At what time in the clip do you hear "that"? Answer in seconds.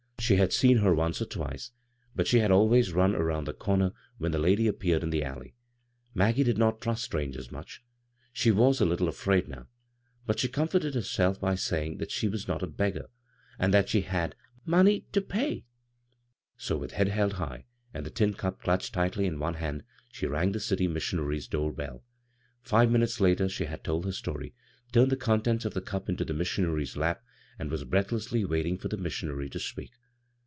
11.97-12.11, 13.73-13.89